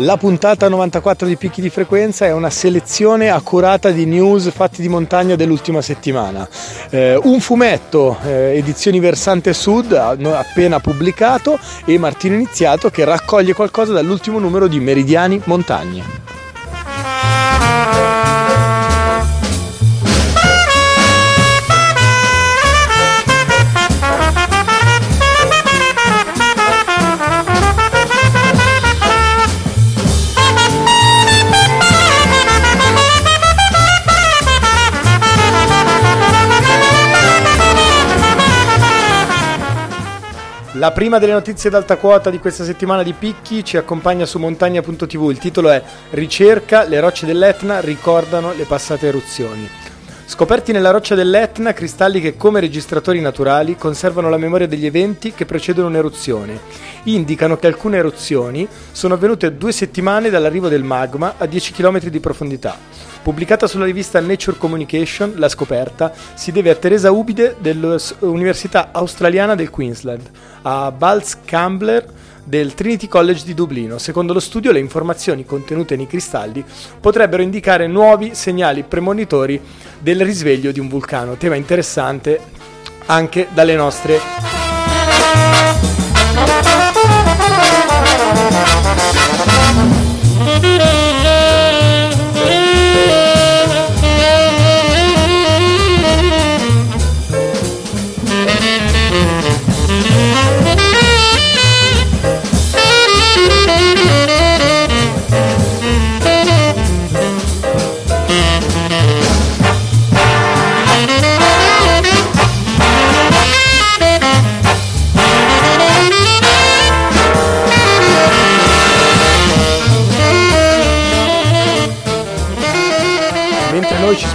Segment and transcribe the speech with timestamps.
[0.00, 4.88] La puntata 94 di Picchi di Frequenza è una selezione accurata di news fatti di
[4.88, 6.46] montagna dell'ultima settimana.
[6.90, 13.94] Eh, un fumetto, eh, edizioni Versante Sud, appena pubblicato, e Martino Iniziato che raccoglie qualcosa
[13.94, 16.04] dall'ultimo numero di Meridiani Montagne.
[40.78, 45.30] La prima delle notizie d'alta quota di questa settimana di Picchi ci accompagna su montagna.tv.
[45.30, 49.66] Il titolo è Ricerca, le rocce dell'Etna ricordano le passate eruzioni.
[50.28, 55.46] Scoperti nella roccia dell'Etna, cristalli che come registratori naturali conservano la memoria degli eventi che
[55.46, 56.58] precedono un'eruzione.
[57.04, 62.18] Indicano che alcune eruzioni sono avvenute due settimane dall'arrivo del magma a 10 km di
[62.18, 62.76] profondità.
[63.22, 69.70] Pubblicata sulla rivista Nature Communication, la scoperta si deve a Teresa Ubide dell'Università Australiana del
[69.70, 70.28] Queensland,
[70.62, 72.04] a Balz Cambler
[72.46, 73.98] del Trinity College di Dublino.
[73.98, 76.64] Secondo lo studio, le informazioni contenute nei cristalli
[77.00, 79.60] potrebbero indicare nuovi segnali premonitori
[79.98, 82.40] del risveglio di un vulcano, tema interessante
[83.06, 84.20] anche dalle nostre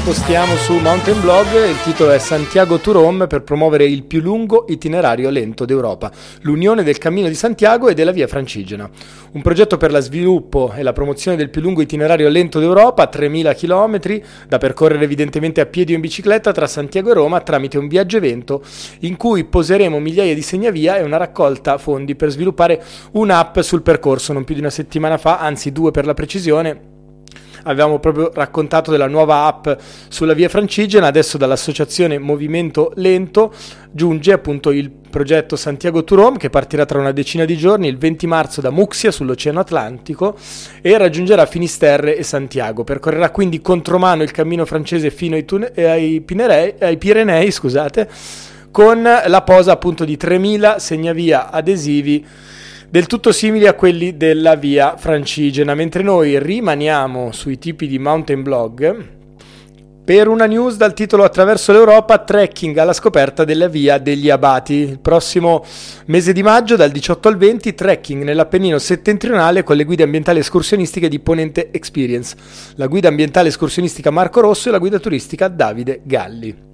[0.02, 4.66] spostiamo su Mountain Blog, il titolo è Santiago to Rome per promuovere il più lungo
[4.68, 8.90] itinerario lento d'Europa, l'unione del Cammino di Santiago e della Via Francigena.
[9.34, 13.56] Un progetto per la sviluppo e la promozione del più lungo itinerario lento d'Europa, 3.000
[13.56, 17.88] km, da percorrere evidentemente a piedi o in bicicletta tra Santiago e Roma tramite un
[17.88, 18.64] viaggio evento
[19.02, 24.34] in cui poseremo migliaia di segnavia e una raccolta fondi per sviluppare un'app sul percorso
[24.34, 26.90] non più di una settimana fa, anzi due per la precisione
[27.64, 29.68] avevamo proprio raccontato della nuova app
[30.10, 33.54] sulla via Francigena, adesso dall'associazione Movimento Lento
[33.92, 38.26] giunge appunto il progetto Santiago Turom che partirà tra una decina di giorni, il 20
[38.28, 40.36] marzo da Muxia sull'Oceano Atlantico
[40.82, 42.84] e raggiungerà Finisterre e Santiago.
[42.84, 48.10] Percorrerà quindi contromano il cammino francese fino ai, Tune- ai, Pinerei, ai Pirenei, scusate,
[48.72, 52.26] con la posa appunto di 3000 segnavia adesivi
[52.92, 58.44] del tutto simili a quelli della via Francigena, mentre noi rimaniamo sui tipi di mountain
[58.44, 59.20] blog
[60.04, 64.74] per una news dal titolo Attraverso l'Europa, trekking alla scoperta della via degli Abati.
[64.74, 65.64] Il prossimo
[66.08, 71.08] mese di maggio, dal 18 al 20, trekking nell'Appennino settentrionale con le guide ambientali escursionistiche
[71.08, 72.36] di Ponente Experience,
[72.76, 76.71] la guida ambientale escursionistica Marco Rosso e la guida turistica Davide Galli.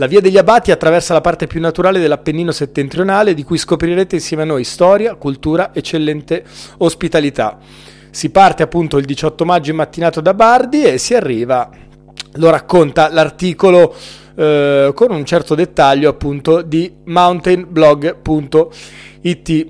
[0.00, 4.44] La via degli Abati attraversa la parte più naturale dell'Appennino settentrionale, di cui scoprirete insieme
[4.44, 6.44] a noi storia, cultura, eccellente
[6.76, 7.58] ospitalità.
[8.10, 11.68] Si parte appunto il 18 maggio in mattinato da Bardi e si arriva,
[12.34, 13.92] lo racconta l'articolo
[14.36, 19.66] eh, con un certo dettaglio appunto di mountainblog.it.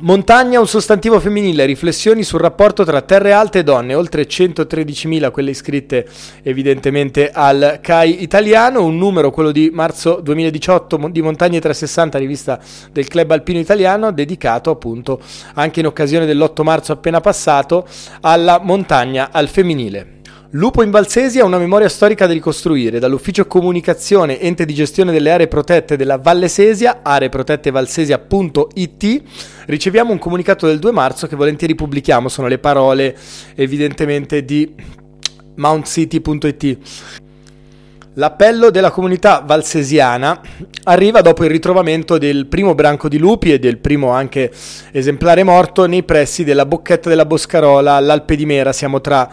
[0.00, 5.52] Montagna, un sostantivo femminile, riflessioni sul rapporto tra terre alte e donne, oltre 113.000 quelle
[5.52, 6.06] iscritte
[6.42, 12.60] evidentemente al CAI italiano, un numero, quello di marzo 2018 di Montagne 360, rivista
[12.92, 15.18] del Club Alpino Italiano, dedicato appunto
[15.54, 17.86] anche in occasione dell'8 marzo appena passato
[18.20, 20.15] alla montagna al femminile.
[20.50, 23.00] Lupo in Valsesia una memoria storica da ricostruire.
[23.00, 29.22] Dall'ufficio comunicazione ente di gestione delle aree protette della Valle Sesia, areprotettevalsesia.it,
[29.66, 32.28] riceviamo un comunicato del 2 marzo che volentieri pubblichiamo.
[32.28, 33.16] Sono le parole
[33.56, 34.72] evidentemente di
[35.56, 36.78] mountcity.it.
[38.14, 40.40] L'appello della comunità valsesiana
[40.84, 44.52] arriva dopo il ritrovamento del primo branco di lupi e del primo anche
[44.92, 48.72] esemplare morto nei pressi della bocchetta della Boscarola all'Alpe di Mera.
[48.72, 49.28] Siamo tra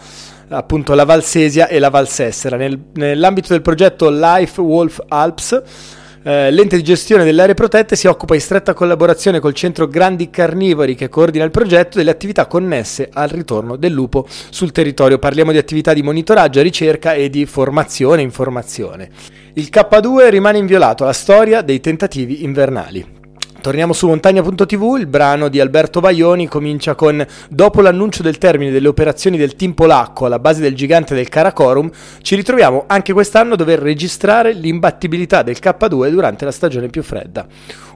[0.48, 2.56] appunto la Valsesia e la Valsessera.
[2.56, 5.62] Nel, nell'ambito del progetto Life Wolf Alps
[6.26, 10.30] eh, l'ente di gestione delle aree protette si occupa in stretta collaborazione col centro Grandi
[10.30, 15.18] Carnivori che coordina il progetto delle attività connesse al ritorno del lupo sul territorio.
[15.18, 19.10] Parliamo di attività di monitoraggio, ricerca e di formazione e informazione.
[19.52, 23.13] Il K2 rimane inviolato, la storia dei tentativi invernali.
[23.64, 28.88] Torniamo su montagna.tv, il brano di Alberto Baioni comincia con Dopo l'annuncio del termine delle
[28.88, 31.90] operazioni del team polacco alla base del gigante del Karakorum,
[32.20, 37.46] ci ritroviamo anche quest'anno a dover registrare l'imbattibilità del K2 durante la stagione più fredda.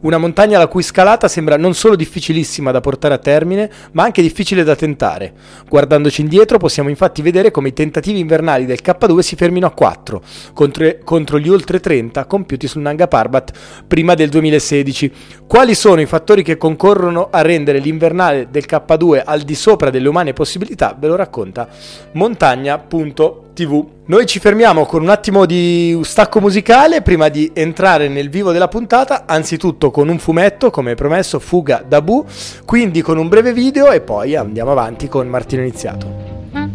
[0.01, 4.23] Una montagna la cui scalata sembra non solo difficilissima da portare a termine, ma anche
[4.23, 5.35] difficile da tentare.
[5.69, 10.23] Guardandoci indietro possiamo infatti vedere come i tentativi invernali del K2 si fermino a 4,
[10.55, 13.53] contro, contro gli oltre 30 compiuti sul Nanga Parbat
[13.87, 15.13] prima del 2016
[15.59, 20.07] quali sono i fattori che concorrono a rendere l'invernale del K2 al di sopra delle
[20.07, 20.95] umane possibilità?
[20.97, 21.67] Ve lo racconta
[22.13, 23.87] montagna.tv.
[24.05, 28.69] Noi ci fermiamo con un attimo di stacco musicale prima di entrare nel vivo della
[28.69, 32.25] puntata, anzitutto con un fumetto, come promesso, Fuga da Bu,
[32.65, 36.68] quindi con un breve video e poi andiamo avanti con Martino Iniziato.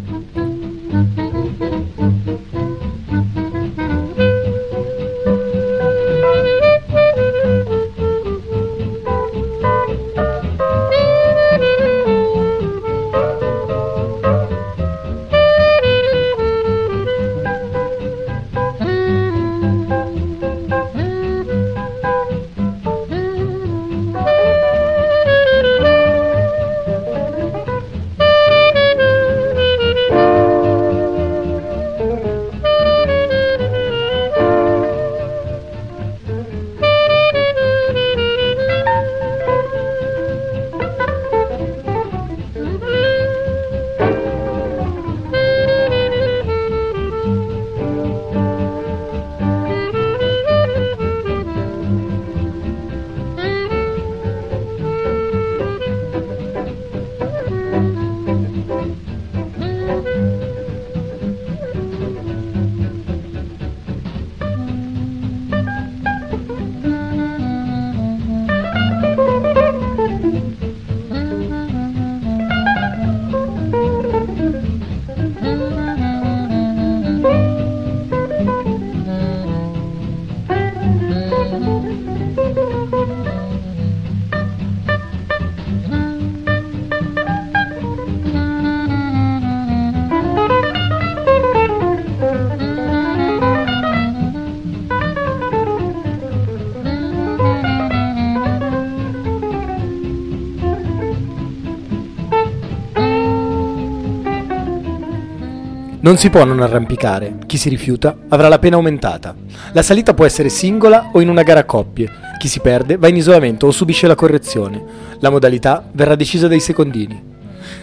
[106.14, 109.34] Non si può non arrampicare, chi si rifiuta avrà la pena aumentata.
[109.72, 112.08] La salita può essere singola o in una gara a coppie,
[112.38, 114.80] chi si perde va in isolamento o subisce la correzione.
[115.18, 117.20] La modalità verrà decisa dai secondini.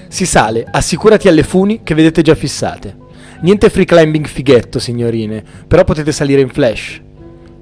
[0.08, 2.96] Si sale, assicurati alle funi che vedete già fissate.
[3.42, 7.02] Niente free climbing fighetto, signorine, però potete salire in flash.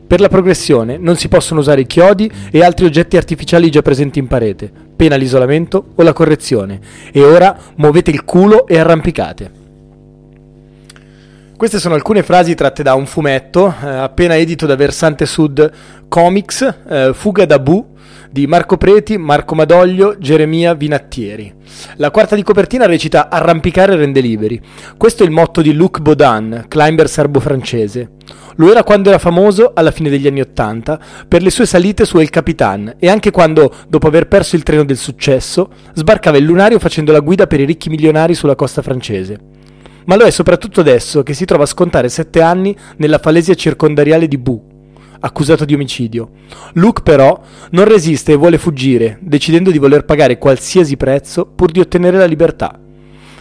[0.05, 4.27] Per la progressione non si possono usare chiodi e altri oggetti artificiali già presenti in
[4.27, 6.79] parete, pena l'isolamento o la correzione.
[7.11, 9.57] E ora muovete il culo e arrampicate.
[11.59, 15.69] Queste sono alcune frasi tratte da un fumetto eh, appena edito da Versante Sud
[16.07, 17.95] Comics, eh, Fuga da Bu,
[18.31, 21.53] di Marco Preti, Marco Madoglio, Geremia Vinattieri.
[21.97, 24.61] La quarta di copertina recita Arrampicare rende liberi.
[24.95, 28.11] Questo è il motto di Luc Baudin, climber serbo-francese.
[28.55, 30.97] Lo era quando era famoso, alla fine degli anni Ottanta,
[31.27, 34.85] per le sue salite su El Capitan e anche quando, dopo aver perso il treno
[34.85, 39.57] del successo, sbarcava il lunario facendo la guida per i ricchi milionari sulla costa francese
[40.09, 44.27] ma lo è soprattutto adesso che si trova a scontare sette anni nella falesia circondariale
[44.27, 44.59] di Bu,
[45.19, 46.31] accusato di omicidio.
[46.73, 47.39] Luke però
[47.69, 52.25] non resiste e vuole fuggire, decidendo di voler pagare qualsiasi prezzo pur di ottenere la
[52.25, 52.79] libertà.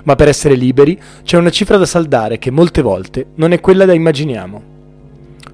[0.05, 3.87] Ma per essere liberi c'è una cifra da saldare che molte volte non è quella
[3.87, 4.77] da immaginiamo.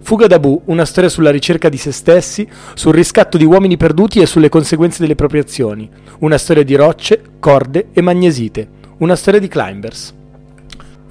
[0.00, 2.44] Fuga da Bu, una storia sulla ricerca di se stessi,
[2.74, 5.88] sul riscatto di uomini perduti e sulle conseguenze delle proprie azioni.
[6.18, 8.68] Una storia di rocce, corde e magnesite.
[8.98, 10.14] Una storia di climbers.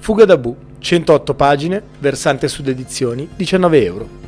[0.04, 4.23] Fuga da Bu, 108 pagine, versante sud edizioni, 19 euro.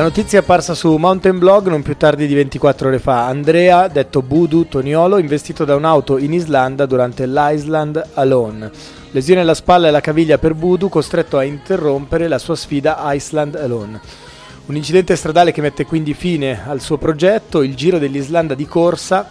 [0.00, 3.26] La notizia è apparsa su Mountain Blog non più tardi di 24 ore fa.
[3.26, 8.70] Andrea, detto Budu Toniolo, investito da un'auto in Islanda durante l'Island Alone.
[9.10, 13.56] Lesione alla spalla e alla caviglia per Budu, costretto a interrompere la sua sfida Iceland
[13.56, 14.00] Alone.
[14.64, 19.28] Un incidente stradale che mette quindi fine al suo progetto, il Giro dell'Islanda di corsa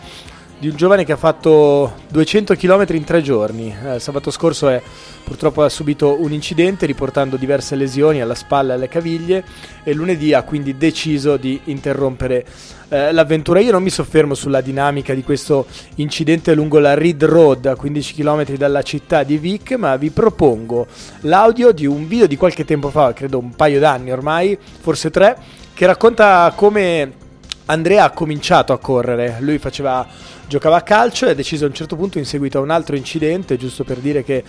[0.59, 3.73] di un giovane che ha fatto 200 km in tre giorni.
[3.73, 4.81] Eh, sabato scorso è,
[5.23, 9.45] purtroppo ha subito un incidente riportando diverse lesioni alla spalla e alle caviglie
[9.83, 12.45] e lunedì ha quindi deciso di interrompere
[12.89, 13.61] eh, l'avventura.
[13.61, 18.13] Io non mi soffermo sulla dinamica di questo incidente lungo la Reed Road a 15
[18.13, 20.87] km dalla città di Vic, ma vi propongo
[21.21, 25.37] l'audio di un video di qualche tempo fa, credo un paio d'anni ormai, forse tre,
[25.73, 27.27] che racconta come
[27.69, 29.37] Andrea ha cominciato a correre.
[29.39, 30.05] Lui faceva
[30.49, 32.95] giocava a calcio e ha deciso a un certo punto in seguito a un altro
[32.95, 34.43] incidente, giusto per dire che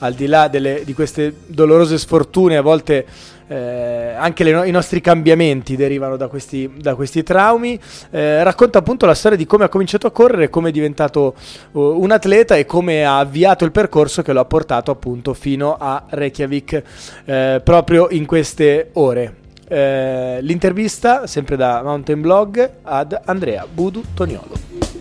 [0.00, 3.06] al di là delle, di queste dolorose sfortune a volte
[3.46, 7.78] eh, anche no- i nostri cambiamenti derivano da questi, da questi traumi,
[8.10, 11.34] eh, racconta appunto la storia di come ha cominciato a correre, come è diventato
[11.72, 15.76] uh, un atleta e come ha avviato il percorso che lo ha portato appunto fino
[15.78, 16.82] a Reykjavik
[17.24, 19.36] eh, proprio in queste ore.
[19.66, 24.93] Eh, l'intervista, sempre da Mountain Blog, ad Andrea Budu Toniolo.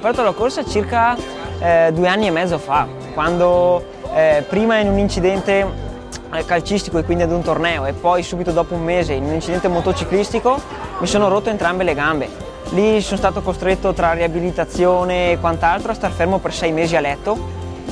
[0.00, 1.14] Scoperto la corsa circa
[1.58, 5.66] eh, due anni e mezzo fa, quando eh, prima in un incidente
[6.32, 9.34] eh, calcistico e quindi ad un torneo e poi subito dopo un mese in un
[9.34, 10.58] incidente motociclistico
[11.00, 12.28] mi sono rotto entrambe le gambe.
[12.70, 17.00] Lì sono stato costretto tra riabilitazione e quant'altro a star fermo per sei mesi a
[17.00, 17.36] letto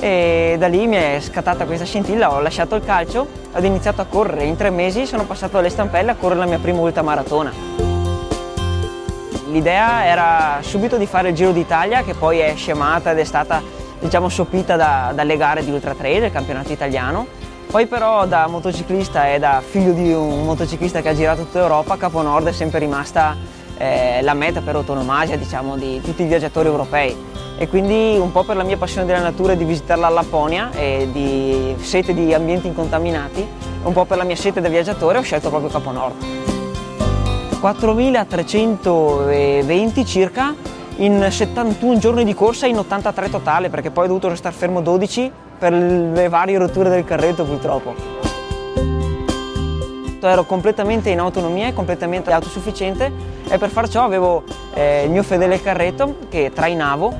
[0.00, 4.06] e da lì mi è scattata questa scintilla, ho lasciato il calcio, ho iniziato a
[4.06, 7.87] correre, in tre mesi sono passato alle stampelle a correre la mia prima ultramaratona.
[9.50, 13.62] L'idea era subito di fare il Giro d'Italia che poi è scemata ed è stata
[13.98, 17.26] diciamo, sopita da, dalle gare di Ultra Trail del campionato italiano.
[17.70, 21.96] Poi però da motociclista e da figlio di un motociclista che ha girato tutta Europa,
[21.96, 23.36] Capo Nord è sempre rimasta
[23.76, 27.16] eh, la meta per autonomasia diciamo, di tutti i viaggiatori europei.
[27.58, 31.08] E quindi un po' per la mia passione della natura di visitare la Lapponia e
[31.10, 33.46] di sete di ambienti incontaminati,
[33.82, 36.57] un po' per la mia sete da viaggiatore ho scelto proprio Capo Nord.
[37.60, 40.54] 4.320 circa
[40.98, 45.32] in 71 giorni di corsa in 83 totale perché poi ho dovuto restare fermo 12
[45.58, 47.94] per le varie rotture del carretto purtroppo.
[50.20, 53.10] Ero completamente in autonomia e completamente autosufficiente
[53.48, 57.12] e per far ciò avevo eh, il mio fedele carretto che trainavo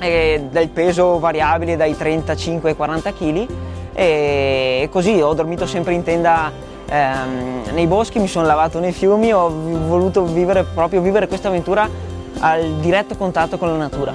[0.00, 3.46] eh, del peso variabile dai 35 ai 40 kg
[3.92, 9.32] e così ho dormito sempre in tenda ehm, nei boschi, mi sono lavato nei fiumi,
[9.32, 11.88] ho voluto vivere, proprio vivere questa avventura
[12.40, 14.12] al diretto contatto con la natura.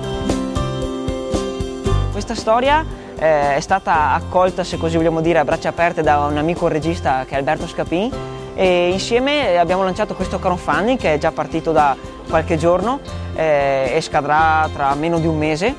[2.11, 2.85] Questa storia
[3.17, 7.25] eh, è stata accolta, se così vogliamo dire, a braccia aperte da un amico regista
[7.25, 8.11] che è Alberto Scapin
[8.55, 11.95] e insieme abbiamo lanciato questo crowdfunding che è già partito da
[12.29, 12.99] qualche giorno
[13.35, 15.75] eh, e scadrà tra meno di un mese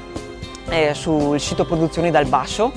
[0.69, 2.73] eh, sul sito Produzioni dal Basso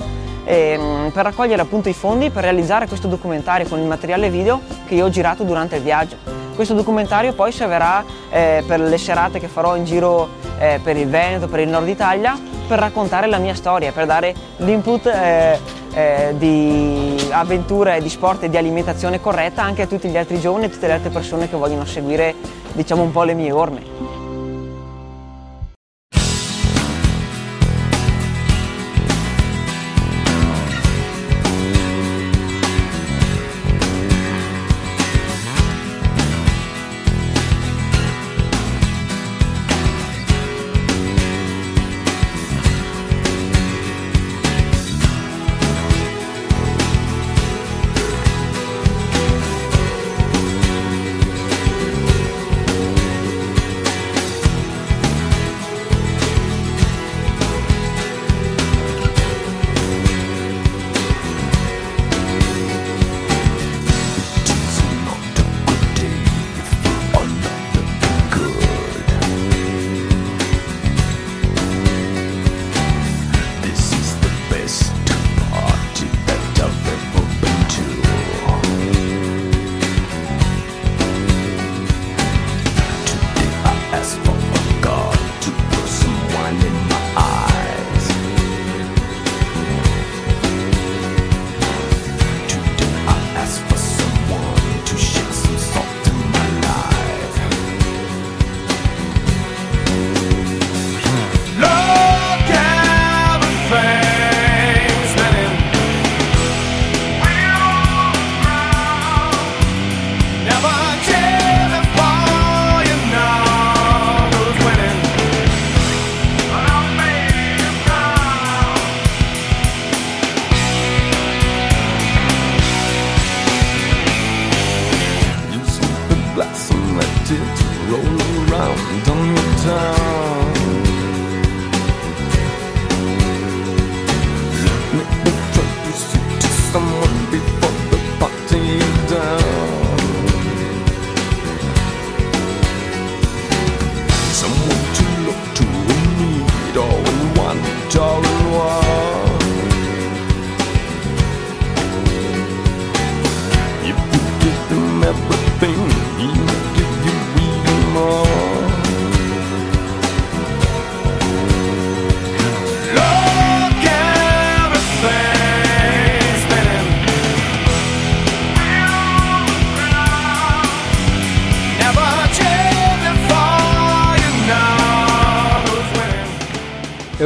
[0.48, 4.94] ehm, per raccogliere appunto i fondi per realizzare questo documentario con il materiale video che
[4.94, 6.16] io ho girato durante il viaggio.
[6.54, 10.28] Questo documentario poi servirà eh, per le serate che farò in giro
[10.58, 12.36] eh, per il Veneto, per il nord Italia,
[12.66, 15.60] per raccontare la mia storia, per dare l'input eh,
[15.94, 20.64] eh di avventura, di sport e di alimentazione corretta anche a tutti gli altri giovani
[20.64, 22.34] e tutte le altre persone che vogliono seguire
[22.72, 24.07] diciamo un po' le mie orme.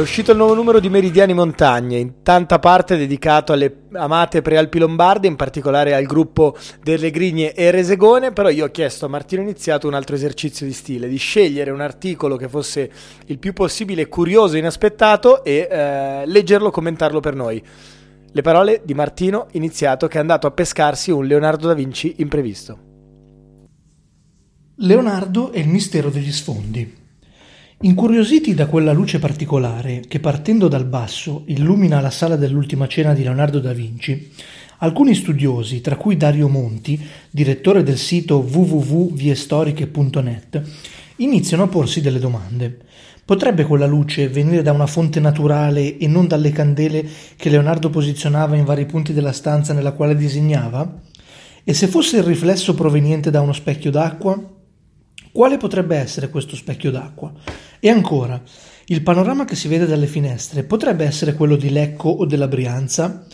[0.03, 5.27] Uscito il nuovo numero di Meridiani Montagne, in tanta parte dedicato alle amate prealpi lombarde,
[5.27, 9.87] in particolare al gruppo delle Grigne e Resegone, però io ho chiesto a Martino Iniziato
[9.87, 12.91] un altro esercizio di stile, di scegliere un articolo che fosse
[13.25, 17.63] il più possibile curioso e inaspettato e eh, leggerlo, commentarlo per noi.
[18.25, 22.79] Le parole di Martino Iniziato che è andato a pescarsi un Leonardo da Vinci imprevisto.
[24.75, 27.02] Leonardo e il mistero degli sfondi.
[27.85, 33.23] Incuriositi da quella luce particolare che partendo dal basso illumina la sala dell'ultima cena di
[33.23, 34.31] Leonardo da Vinci,
[34.77, 36.97] alcuni studiosi, tra cui Dario Monti,
[37.29, 40.61] direttore del sito www.viestoriche.net,
[41.17, 42.77] iniziano a porsi delle domande.
[43.25, 48.55] Potrebbe quella luce venire da una fonte naturale e non dalle candele che Leonardo posizionava
[48.55, 51.01] in vari punti della stanza nella quale disegnava?
[51.65, 54.61] E se fosse il riflesso proveniente da uno specchio d'acqua?
[55.33, 57.33] Quale potrebbe essere questo specchio d'acqua?
[57.79, 58.39] E ancora,
[58.85, 63.25] il panorama che si vede dalle finestre potrebbe essere quello di Lecco o della Brianza?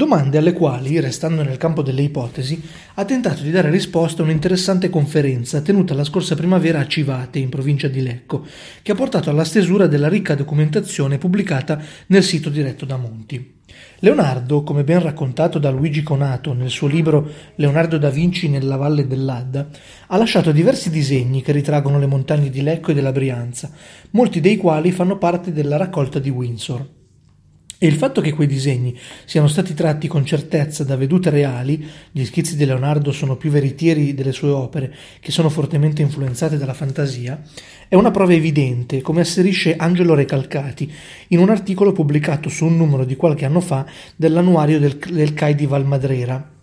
[0.00, 2.58] Domande alle quali, restando nel campo delle ipotesi,
[2.94, 7.50] ha tentato di dare risposta a un'interessante conferenza tenuta la scorsa primavera a Civate, in
[7.50, 8.46] provincia di Lecco,
[8.80, 13.58] che ha portato alla stesura della ricca documentazione pubblicata nel sito diretto da Monti.
[13.98, 19.06] Leonardo, come ben raccontato da Luigi Conato nel suo libro Leonardo da Vinci nella Valle
[19.06, 19.68] dell'Adda,
[20.06, 23.70] ha lasciato diversi disegni che ritraggono le montagne di Lecco e della Brianza,
[24.12, 26.99] molti dei quali fanno parte della raccolta di Windsor.
[27.82, 32.26] E il fatto che quei disegni siano stati tratti con certezza da vedute reali, gli
[32.26, 37.40] schizzi di Leonardo sono più veritieri delle sue opere, che sono fortemente influenzate dalla fantasia,
[37.88, 40.92] è una prova evidente, come asserisce Angelo Recalcati
[41.28, 45.54] in un articolo pubblicato su un numero di qualche anno fa dell'annuario del, del CAI
[45.54, 46.59] di Valmadrera,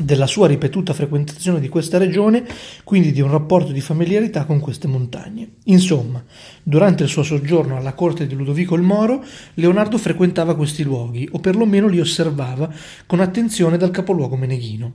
[0.00, 2.44] della sua ripetuta frequentazione di questa regione,
[2.84, 5.56] quindi di un rapporto di familiarità con queste montagne.
[5.64, 6.24] Insomma,
[6.62, 9.22] durante il suo soggiorno alla corte di Ludovico il Moro,
[9.54, 12.72] Leonardo frequentava questi luoghi, o perlomeno li osservava
[13.06, 14.92] con attenzione dal capoluogo meneghino.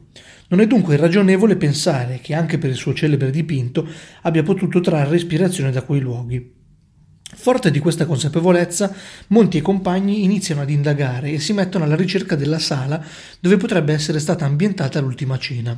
[0.48, 3.88] Non è dunque irragionevole pensare che anche per il suo celebre dipinto
[4.22, 6.55] abbia potuto trarre ispirazione da quei luoghi.
[7.36, 8.94] Forte di questa consapevolezza,
[9.28, 13.04] Monti e compagni iniziano ad indagare e si mettono alla ricerca della sala
[13.40, 15.78] dove potrebbe essere stata ambientata l'ultima cena.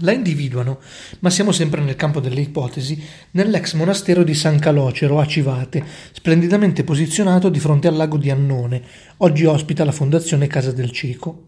[0.00, 0.78] La individuano,
[1.20, 5.82] ma siamo sempre nel campo delle ipotesi, nell'ex monastero di San Calocero a Civate,
[6.12, 8.82] splendidamente posizionato di fronte al lago di Annone,
[9.18, 11.44] oggi ospita la Fondazione Casa del Cieco.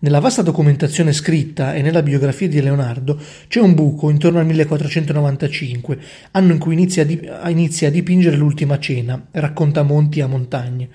[0.00, 5.98] Nella vasta documentazione scritta e nella biografia di Leonardo c'è un buco intorno al 1495,
[6.32, 10.90] anno in cui inizia a, dip- inizia a dipingere l'ultima cena, racconta Monti a montagne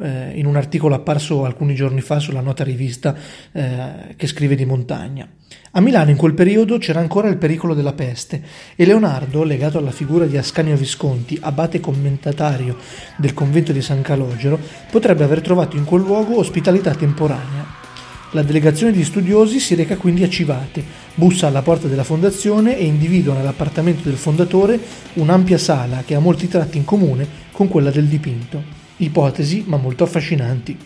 [0.00, 3.14] eh, in un articolo apparso alcuni giorni fa sulla nota rivista
[3.52, 5.28] eh, che scrive di montagna.
[5.72, 8.42] A Milano in quel periodo c'era ancora il pericolo della peste
[8.74, 12.76] e Leonardo, legato alla figura di Ascanio Visconti, abate commendatario
[13.16, 14.58] del convento di San Calogero,
[14.90, 17.78] potrebbe aver trovato in quel luogo ospitalità temporanea.
[18.32, 20.84] La delegazione di studiosi si reca quindi a Civate,
[21.14, 24.78] bussa alla porta della fondazione e individua nell'appartamento del fondatore
[25.14, 28.79] un'ampia sala che ha molti tratti in comune con quella del dipinto.
[29.02, 30.76] Ipotesi, ma molto affascinanti.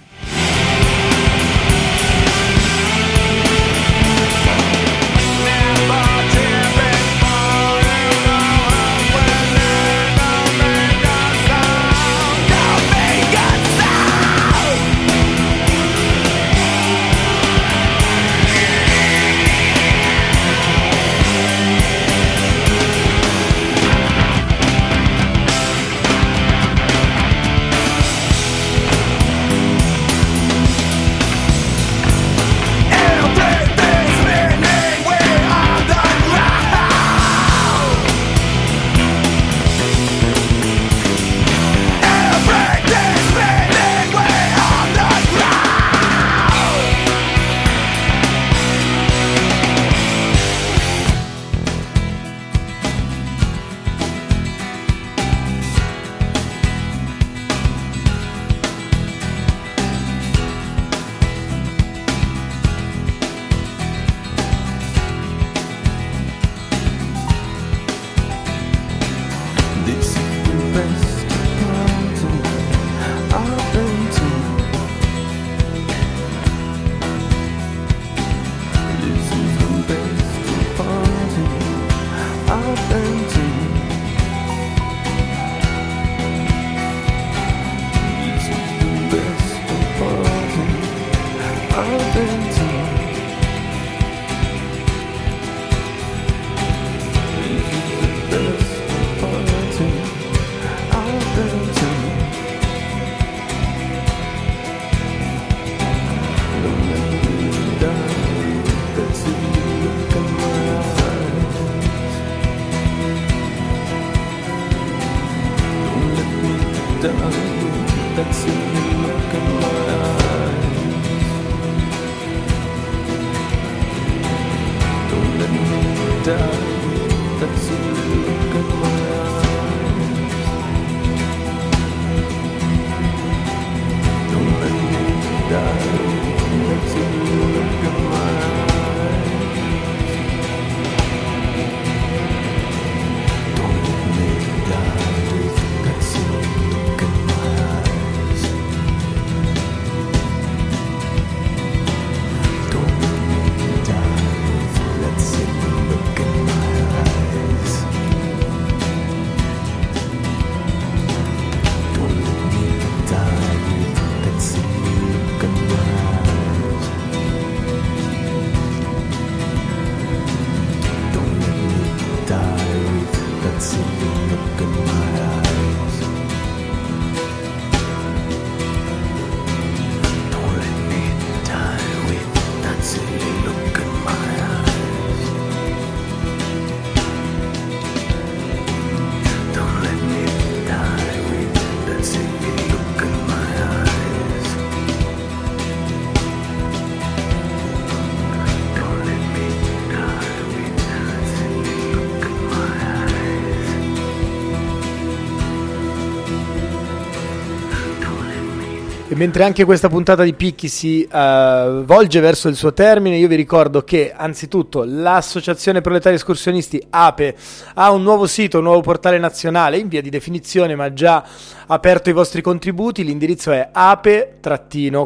[209.24, 213.36] Mentre anche questa puntata di Picchi si uh, volge verso il suo termine, io vi
[213.36, 217.34] ricordo che anzitutto l'Associazione Proletari Escursionisti APE
[217.72, 221.24] ha un nuovo sito, un nuovo portale nazionale in via di definizione, ma già
[221.68, 223.02] aperto i vostri contributi.
[223.02, 224.40] L'indirizzo è ape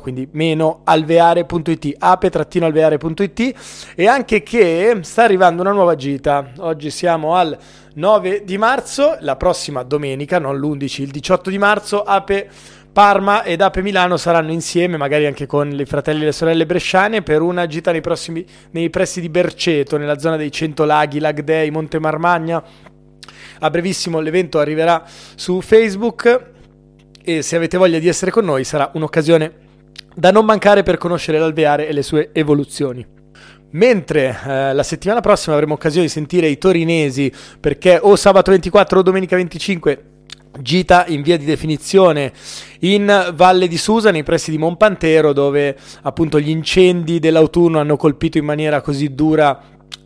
[0.02, 3.54] quindi meno alveare.it, ape-alveare.it
[3.94, 6.50] e anche che sta arrivando una nuova gita.
[6.56, 7.56] Oggi siamo al
[7.94, 12.48] 9 di marzo, la prossima domenica, non l'11, il 18 di marzo, Ape
[12.92, 17.22] Parma ed Ape Milano saranno insieme, magari anche con i fratelli e le sorelle bresciane,
[17.22, 21.40] per una gita nei, prossimi, nei pressi di Berceto, nella zona dei Cento Laghi, Lag
[21.40, 22.62] Dei, Monte Marmagna.
[23.60, 26.46] A brevissimo l'evento arriverà su Facebook
[27.22, 29.52] e se avete voglia di essere con noi sarà un'occasione
[30.14, 33.06] da non mancare per conoscere l'alveare e le sue evoluzioni.
[33.70, 38.98] Mentre eh, la settimana prossima avremo occasione di sentire i torinesi perché o sabato 24
[38.98, 40.04] o domenica 25
[40.60, 42.32] gita in via di definizione
[42.80, 48.38] in Valle di Susa, nei pressi di Monpantero, dove appunto gli incendi dell'autunno hanno colpito
[48.38, 49.60] in maniera così dura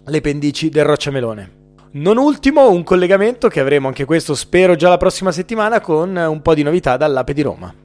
[0.05, 1.61] le pendici del Rocciamelone.
[1.93, 6.41] Non ultimo, un collegamento che avremo anche questo, spero, già la prossima settimana con un
[6.41, 7.82] po' di novità dall'Ape di Roma.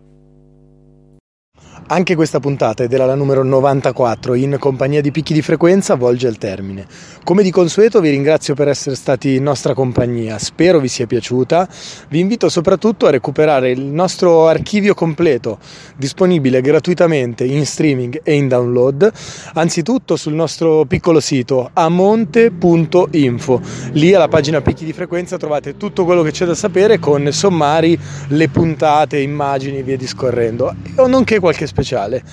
[1.90, 6.28] Anche questa puntata, ed era la numero 94, in compagnia di picchi di frequenza, volge
[6.28, 6.86] al termine.
[7.24, 11.66] Come di consueto vi ringrazio per essere stati in nostra compagnia, spero vi sia piaciuta.
[12.10, 15.60] Vi invito soprattutto a recuperare il nostro archivio completo,
[15.96, 19.10] disponibile gratuitamente in streaming e in download,
[19.54, 23.62] anzitutto sul nostro piccolo sito amonte.info.
[23.94, 27.98] Lì alla pagina picchi di frequenza trovate tutto quello che c'è da sapere con sommari,
[28.28, 32.24] le puntate, immagini e via discorrendo, o nonché qualche speciale.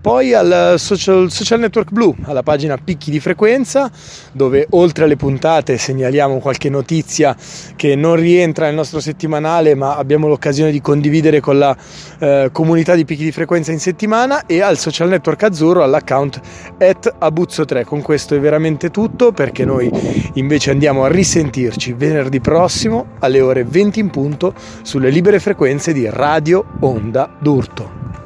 [0.00, 3.88] Poi al social, social, Network Blue, alla pagina Picchi di Frequenza,
[4.32, 7.36] dove oltre alle puntate segnaliamo qualche notizia
[7.76, 11.76] che non rientra nel nostro settimanale, ma abbiamo l'occasione di condividere con la
[12.18, 16.40] eh, comunità di Picchi di Frequenza in settimana, e al Social Network Azzurro all'account
[16.78, 17.84] at Abuzzo3.
[17.84, 19.88] Con questo è veramente tutto, perché noi
[20.34, 26.08] invece andiamo a risentirci venerdì prossimo alle ore 20 in punto sulle libere frequenze di
[26.10, 28.21] Radio Onda d'Urto.